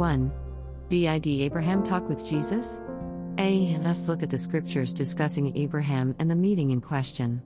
1. 0.00 0.32
Did 0.88 1.26
Abraham 1.26 1.84
talk 1.84 2.08
with 2.08 2.26
Jesus? 2.26 2.80
A. 3.36 3.76
Let's 3.82 4.08
look 4.08 4.22
at 4.22 4.30
the 4.30 4.38
scriptures 4.38 4.94
discussing 4.94 5.54
Abraham 5.58 6.16
and 6.18 6.30
the 6.30 6.34
meeting 6.34 6.70
in 6.70 6.80
question. 6.80 7.42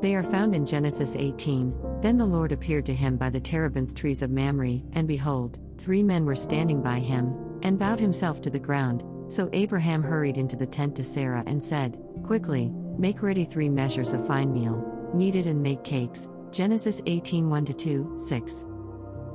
They 0.00 0.16
are 0.16 0.24
found 0.24 0.52
in 0.52 0.66
Genesis 0.66 1.14
18. 1.14 2.00
Then 2.00 2.18
the 2.18 2.26
Lord 2.26 2.50
appeared 2.50 2.86
to 2.86 2.92
him 2.94 3.16
by 3.16 3.30
the 3.30 3.38
terebinth 3.38 3.94
trees 3.94 4.20
of 4.20 4.32
Mamre, 4.32 4.80
and 4.94 5.06
behold, 5.06 5.60
three 5.78 6.02
men 6.02 6.26
were 6.26 6.34
standing 6.34 6.82
by 6.82 6.98
him, 6.98 7.36
and 7.62 7.78
bowed 7.78 8.00
himself 8.00 8.42
to 8.42 8.50
the 8.50 8.58
ground. 8.58 9.04
So 9.32 9.48
Abraham 9.52 10.02
hurried 10.02 10.38
into 10.38 10.56
the 10.56 10.66
tent 10.66 10.96
to 10.96 11.04
Sarah 11.04 11.44
and 11.46 11.62
said, 11.62 12.02
Quickly, 12.24 12.72
make 12.98 13.22
ready 13.22 13.44
three 13.44 13.68
measures 13.68 14.12
of 14.12 14.26
fine 14.26 14.52
meal, 14.52 15.10
knead 15.14 15.36
it 15.36 15.46
and 15.46 15.62
make 15.62 15.84
cakes. 15.84 16.28
Genesis 16.50 17.00
18 17.06 17.48
1 17.48 17.64
2, 17.66 18.14
6. 18.18 18.64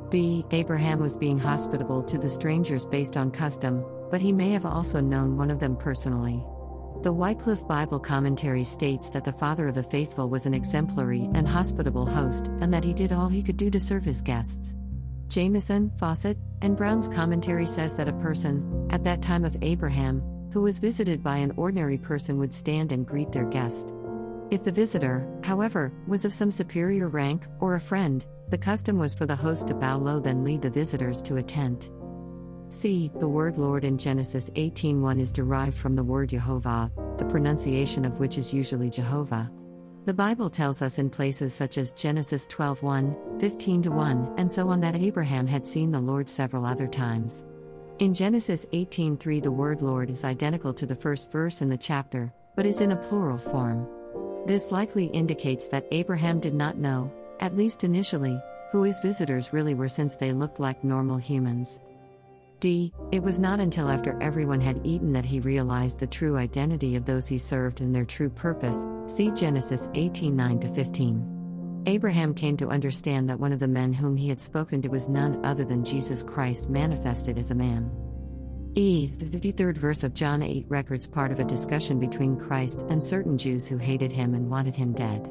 B. 0.09 0.45
Abraham 0.51 0.99
was 0.99 1.17
being 1.17 1.39
hospitable 1.39 2.03
to 2.03 2.17
the 2.17 2.29
strangers 2.29 2.85
based 2.85 3.17
on 3.17 3.31
custom, 3.31 3.85
but 4.09 4.21
he 4.21 4.31
may 4.31 4.52
have 4.52 4.65
also 4.65 5.02
known 5.02 5.38
one 5.38 5.52
of 5.52 5.59
them 5.59 5.75
personally. 5.75 6.43
The 7.03 7.13
Wycliffe 7.13 7.67
Bible 7.67 7.99
Commentary 7.99 8.63
states 8.63 9.09
that 9.12 9.23
the 9.23 9.31
father 9.31 9.67
of 9.67 9.75
the 9.75 9.84
faithful 9.84 10.29
was 10.29 10.45
an 10.45 10.53
exemplary 10.53 11.29
and 11.34 11.48
hospitable 11.48 12.05
host, 12.05 12.48
and 12.59 12.73
that 12.73 12.84
he 12.84 12.93
did 12.93 13.12
all 13.12 13.27
he 13.27 13.43
could 13.43 13.57
do 13.57 13.70
to 13.70 13.79
serve 13.79 14.03
his 14.03 14.21
guests. 14.21 14.75
Jamieson, 15.27 15.91
Fausset, 15.98 16.37
and 16.62 16.76
Brown's 16.76 17.07
commentary 17.07 17.65
says 17.65 17.95
that 17.95 18.09
a 18.09 18.13
person, 18.13 18.87
at 18.89 19.03
that 19.03 19.21
time 19.21 19.45
of 19.45 19.57
Abraham, 19.62 20.21
who 20.51 20.62
was 20.62 20.79
visited 20.79 21.21
by 21.21 21.37
an 21.37 21.53
ordinary 21.57 21.98
person 21.98 22.39
would 22.39 22.53
stand 22.53 22.91
and 22.91 23.05
greet 23.05 23.31
their 23.31 23.45
guest. 23.45 23.93
If 24.49 24.63
the 24.63 24.71
visitor, 24.71 25.27
however, 25.43 25.91
was 26.07 26.23
of 26.23 26.33
some 26.33 26.51
superior 26.51 27.09
rank, 27.09 27.45
or 27.59 27.75
a 27.75 27.79
friend, 27.79 28.25
the 28.49 28.57
custom 28.57 28.97
was 28.97 29.13
for 29.13 29.25
the 29.25 29.35
host 29.35 29.67
to 29.67 29.73
bow 29.73 29.97
low 29.97 30.21
then 30.21 30.45
lead 30.45 30.61
the 30.61 30.70
visitors 30.70 31.21
to 31.23 31.35
a 31.35 31.43
tent. 31.43 31.91
See, 32.70 33.12
the 33.20 33.27
word 33.27 33.57
Lord 33.57 33.84
in 33.84 33.98
Genesis 33.98 34.49
18:1 34.55 35.20
is 35.20 35.34
derived 35.34 35.76
from 35.76 35.95
the 35.95 36.04
word 36.04 36.29
Jehovah, 36.29 36.89
the 37.17 37.26
pronunciation 37.26 38.05
of 38.05 38.20
which 38.20 38.37
is 38.37 38.54
usually 38.54 38.89
Jehovah. 38.89 39.51
The 40.05 40.13
Bible 40.13 40.49
tells 40.49 40.82
us 40.82 40.98
in 40.98 41.09
places 41.09 41.54
such 41.54 41.77
as 41.77 41.91
Genesis 41.91 42.48
12:1, 42.48 43.17
15-1, 43.39 44.34
and 44.37 44.49
so 44.49 44.70
on 44.70 44.79
that 44.79 44.95
Abraham 44.95 45.45
had 45.45 45.67
seen 45.67 45.91
the 45.91 45.99
Lord 45.99 46.29
several 46.29 46.65
other 46.65 46.87
times. 46.87 47.43
In 47.99 48.13
Genesis 48.13 48.65
18:3 48.71 49.41
the 49.41 49.51
word 49.51 49.82
Lord 49.82 50.09
is 50.09 50.23
identical 50.23 50.73
to 50.73 50.85
the 50.85 50.95
first 50.95 51.32
verse 51.34 51.61
in 51.61 51.67
the 51.67 51.77
chapter, 51.77 52.32
but 52.55 52.65
is 52.65 52.79
in 52.79 52.93
a 52.93 52.95
plural 52.95 53.37
form. 53.37 53.85
This 54.48 54.71
likely 54.71 55.07
indicates 55.07 55.67
that 55.67 55.85
Abraham 55.91 56.40
did 56.40 56.53
not 56.53 56.77
know, 56.77 57.12
at 57.41 57.57
least 57.57 57.84
initially, 57.84 58.41
who 58.71 58.84
his 58.84 59.01
visitors 59.01 59.51
really 59.51 59.73
were 59.73 59.89
since 59.89 60.15
they 60.15 60.31
looked 60.31 60.57
like 60.57 60.85
normal 60.85 61.17
humans. 61.17 61.81
D. 62.62 62.93
It 63.12 63.21
was 63.21 63.39
not 63.39 63.59
until 63.59 63.89
after 63.89 64.17
everyone 64.22 64.62
had 64.62 64.79
eaten 64.85 65.12
that 65.12 65.25
he 65.25 65.41
realized 65.41 66.00
the 66.00 66.07
true 66.07 66.38
identity 66.38 66.95
of 66.95 67.03
those 67.03 67.28
he 67.28 67.38
served 67.38 67.81
and 67.81 67.94
their 67.94 68.06
true 68.06 68.29
purpose. 68.29 68.85
See 69.07 69.31
Genesis 69.31 69.89
18 69.95 70.34
9 70.34 70.61
15. 70.61 71.84
Abraham 71.85 72.34
came 72.34 72.56
to 72.56 72.69
understand 72.69 73.29
that 73.29 73.41
one 73.41 73.51
of 73.51 73.59
the 73.59 73.67
men 73.67 73.91
whom 73.91 74.16
he 74.16 74.29
had 74.29 74.39
spoken 74.39 74.81
to 74.81 74.88
was 74.88 75.09
none 75.09 75.45
other 75.45 75.66
than 75.66 75.84
Jesus 75.84 76.23
Christ 76.23 76.69
manifested 76.69 77.38
as 77.38 77.51
a 77.51 77.56
man. 77.56 77.91
E. 78.75 79.07
The 79.07 79.25
53rd 79.25 79.78
verse 79.78 80.03
of 80.03 80.13
John 80.13 80.44
8 80.44 80.66
records 80.68 81.07
part 81.07 81.31
of 81.31 81.40
a 81.40 81.46
discussion 81.46 82.00
between 82.00 82.38
Christ 82.38 82.84
and 82.90 83.03
certain 83.03 83.38
Jews 83.38 83.68
who 83.68 83.78
hated 83.78 84.12
him 84.12 84.34
and 84.34 84.50
wanted 84.50 84.75
him 84.75 84.94
dead. 84.94 85.29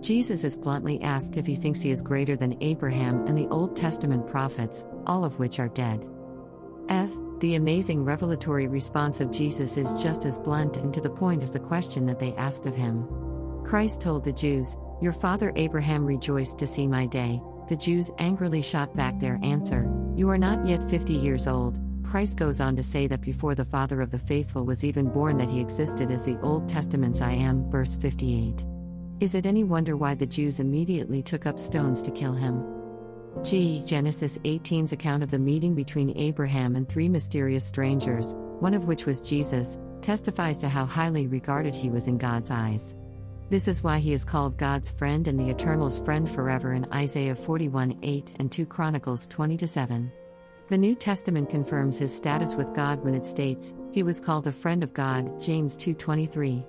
Jesus 0.00 0.42
is 0.42 0.56
bluntly 0.56 1.00
asked 1.02 1.36
if 1.36 1.46
he 1.46 1.54
thinks 1.54 1.80
he 1.80 1.90
is 1.90 2.02
greater 2.02 2.36
than 2.36 2.60
Abraham 2.60 3.26
and 3.26 3.38
the 3.38 3.48
Old 3.48 3.76
Testament 3.76 4.26
prophets, 4.26 4.84
all 5.06 5.24
of 5.24 5.38
which 5.38 5.60
are 5.60 5.68
dead. 5.68 6.06
F. 6.88 7.10
The 7.38 7.54
amazing 7.54 8.04
revelatory 8.04 8.68
response 8.68 9.20
of 9.20 9.30
Jesus 9.30 9.76
is 9.76 10.02
just 10.02 10.24
as 10.24 10.38
blunt 10.38 10.76
and 10.76 10.92
to 10.94 11.00
the 11.00 11.10
point 11.10 11.42
as 11.42 11.50
the 11.50 11.58
question 11.58 12.06
that 12.06 12.20
they 12.20 12.34
asked 12.34 12.66
of 12.66 12.74
him. 12.74 13.06
Christ 13.64 14.00
told 14.00 14.24
the 14.24 14.32
Jews, 14.32 14.76
Your 15.00 15.12
father 15.12 15.52
Abraham 15.56 16.04
rejoiced 16.04 16.58
to 16.58 16.66
see 16.66 16.86
my 16.86 17.06
day. 17.06 17.40
The 17.68 17.76
Jews 17.76 18.10
angrily 18.18 18.62
shot 18.62 18.94
back 18.96 19.18
their 19.18 19.38
answer, 19.42 19.88
You 20.14 20.28
are 20.30 20.38
not 20.38 20.66
yet 20.66 20.82
50 20.84 21.14
years 21.14 21.46
old. 21.46 21.81
Christ 22.12 22.36
goes 22.36 22.60
on 22.60 22.76
to 22.76 22.82
say 22.82 23.06
that 23.06 23.22
before 23.22 23.54
the 23.54 23.64
father 23.64 24.02
of 24.02 24.10
the 24.10 24.18
faithful 24.18 24.66
was 24.66 24.84
even 24.84 25.08
born, 25.08 25.38
that 25.38 25.48
he 25.48 25.62
existed 25.62 26.10
as 26.10 26.26
the 26.26 26.38
Old 26.40 26.68
Testament's 26.68 27.22
I 27.22 27.32
am, 27.32 27.70
verse 27.70 27.96
58. 27.96 28.66
Is 29.20 29.34
it 29.34 29.46
any 29.46 29.64
wonder 29.64 29.96
why 29.96 30.14
the 30.14 30.26
Jews 30.26 30.60
immediately 30.60 31.22
took 31.22 31.46
up 31.46 31.58
stones 31.58 32.02
to 32.02 32.10
kill 32.10 32.34
him? 32.34 32.66
G. 33.42 33.82
Genesis 33.86 34.36
18's 34.40 34.92
account 34.92 35.22
of 35.22 35.30
the 35.30 35.38
meeting 35.38 35.74
between 35.74 36.14
Abraham 36.18 36.76
and 36.76 36.86
three 36.86 37.08
mysterious 37.08 37.64
strangers, 37.64 38.34
one 38.60 38.74
of 38.74 38.84
which 38.84 39.06
was 39.06 39.22
Jesus, 39.22 39.78
testifies 40.02 40.58
to 40.58 40.68
how 40.68 40.84
highly 40.84 41.26
regarded 41.28 41.74
he 41.74 41.88
was 41.88 42.08
in 42.08 42.18
God's 42.18 42.50
eyes. 42.50 42.94
This 43.48 43.66
is 43.66 43.82
why 43.82 44.00
he 44.00 44.12
is 44.12 44.26
called 44.26 44.58
God's 44.58 44.90
friend 44.90 45.28
and 45.28 45.40
the 45.40 45.48
Eternal's 45.48 45.98
friend 45.98 46.28
forever 46.28 46.74
in 46.74 46.84
Isaiah 46.92 47.34
41 47.34 48.00
8 48.02 48.34
and 48.38 48.52
2 48.52 48.66
Chronicles 48.66 49.26
20 49.28 49.66
7. 49.66 50.12
The 50.68 50.78
New 50.78 50.94
Testament 50.94 51.50
confirms 51.50 51.98
his 51.98 52.14
status 52.14 52.56
with 52.56 52.74
God 52.74 53.04
when 53.04 53.14
it 53.14 53.26
states, 53.26 53.74
He 53.90 54.02
was 54.02 54.20
called 54.20 54.44
the 54.44 54.52
friend 54.52 54.82
of 54.82 54.94
God, 54.94 55.40
James 55.40 55.76
2 55.76 55.94
23. 55.94 56.64